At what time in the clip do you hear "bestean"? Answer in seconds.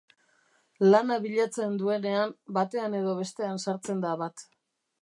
3.21-3.65